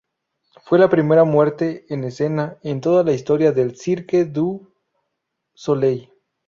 [0.63, 4.73] Fue la primera muerte en escena en toda la historia del Cirque du
[5.53, 6.09] Soleil.